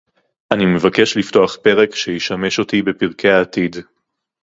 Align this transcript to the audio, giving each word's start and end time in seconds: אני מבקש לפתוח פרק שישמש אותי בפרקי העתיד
אני 0.51 0.65
מבקש 0.65 1.17
לפתוח 1.17 1.57
פרק 1.61 1.95
שישמש 1.95 2.59
אותי 2.59 2.81
בפרקי 2.81 3.29
העתיד 3.29 3.75